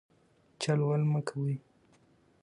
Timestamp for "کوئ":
1.27-1.55